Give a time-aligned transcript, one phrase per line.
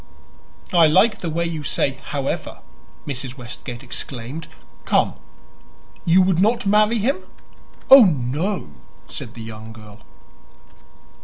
[0.73, 2.61] "I like the way you say 'however,'"
[3.05, 3.37] Mrs.
[3.37, 4.47] Westgate exclaimed.
[4.83, 5.13] "Come;
[6.05, 7.19] you would not marry him?"
[7.91, 8.71] "Oh, no,"
[9.07, 9.99] said the young girl.